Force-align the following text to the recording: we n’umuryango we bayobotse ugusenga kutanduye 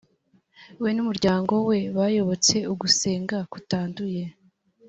we 0.83 0.89
n’umuryango 0.93 1.53
we 1.69 1.79
bayobotse 1.97 2.55
ugusenga 2.71 3.37
kutanduye 3.51 4.23